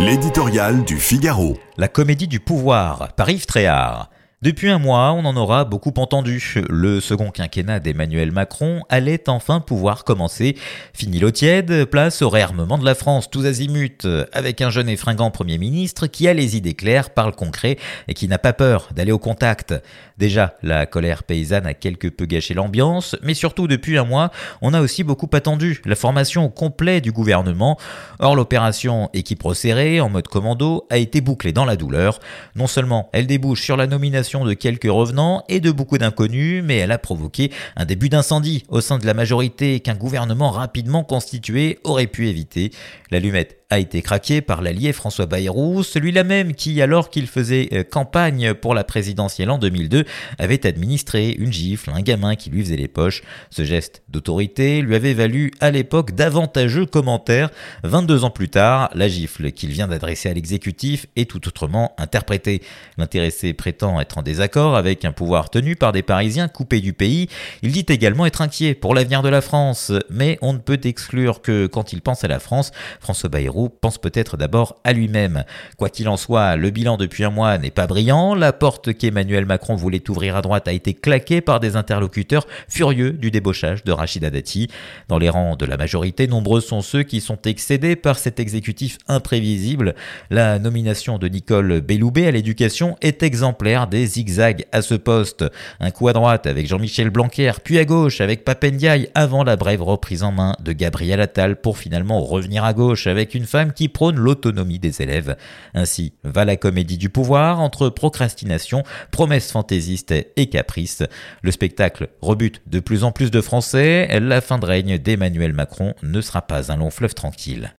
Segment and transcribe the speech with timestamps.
[0.00, 1.58] L'éditorial du Figaro.
[1.76, 4.10] La comédie du pouvoir par Yves Tréhard.
[4.40, 6.62] Depuis un mois, on en aura beaucoup entendu.
[6.68, 10.56] Le second quinquennat d'Emmanuel Macron allait enfin pouvoir commencer.
[10.94, 14.96] Fini l'eau tiède, place au réarmement de la France tous azimuts, avec un jeune et
[14.96, 18.90] fringant Premier ministre qui a les idées claires, parle concret et qui n'a pas peur
[18.94, 19.74] d'aller au contact.
[20.18, 24.30] Déjà, la colère paysanne a quelque peu gâché l'ambiance, mais surtout depuis un mois,
[24.62, 27.76] on a aussi beaucoup attendu la formation au complet du gouvernement.
[28.20, 32.20] Or, l'opération équipe resserrée en mode commando a été bouclée dans la douleur.
[32.54, 36.76] Non seulement elle débouche sur la nomination de quelques revenants et de beaucoup d'inconnus, mais
[36.76, 41.78] elle a provoqué un début d'incendie au sein de la majorité qu'un gouvernement rapidement constitué
[41.82, 42.70] aurait pu éviter.
[43.10, 47.84] L'allumette a été craqué par l'allié François Bayrou, celui-là même qui, alors qu'il faisait euh,
[47.84, 50.06] campagne pour la présidentielle en 2002,
[50.38, 53.22] avait administré une gifle, un gamin qui lui faisait les poches.
[53.50, 57.50] Ce geste d'autorité lui avait valu à l'époque d'avantageux commentaires.
[57.84, 62.62] 22 ans plus tard, la gifle qu'il vient d'adresser à l'exécutif est tout autrement interprétée.
[62.96, 67.28] L'intéressé prétend être en désaccord avec un pouvoir tenu par des Parisiens coupés du pays.
[67.60, 71.42] Il dit également être inquiet pour l'avenir de la France, mais on ne peut exclure
[71.42, 75.44] que quand il pense à la France, François Bayrou pense peut-être d'abord à lui-même.
[75.76, 78.36] Quoi qu'il en soit, le bilan depuis un mois n'est pas brillant.
[78.36, 83.12] La porte qu'Emmanuel Macron voulait ouvrir à droite a été claquée par des interlocuteurs furieux
[83.12, 84.68] du débauchage de Rachida Dati.
[85.08, 88.98] Dans les rangs de la majorité, nombreux sont ceux qui sont excédés par cet exécutif
[89.08, 89.94] imprévisible.
[90.30, 95.44] La nomination de Nicole Belloubet à l'éducation est exemplaire des zigzags à ce poste.
[95.80, 99.82] Un coup à droite avec Jean-Michel Blanquer, puis à gauche avec Papendiaï avant la brève
[99.82, 103.88] reprise en main de Gabriel Attal pour finalement revenir à gauche avec une femme qui
[103.88, 105.36] prône l'autonomie des élèves.
[105.74, 111.02] Ainsi va la comédie du pouvoir entre procrastination, promesses fantaisistes et caprices.
[111.42, 114.08] Le spectacle rebute de plus en plus de Français.
[114.20, 117.72] La fin de règne d'Emmanuel Macron ne sera pas un long fleuve tranquille.